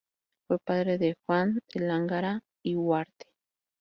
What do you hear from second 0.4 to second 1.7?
Fue padre de Juan